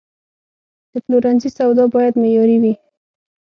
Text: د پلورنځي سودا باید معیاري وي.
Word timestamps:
د 0.91 0.93
پلورنځي 1.05 1.49
سودا 1.57 1.85
باید 1.95 2.13
معیاري 2.21 2.57
وي. 2.63 2.73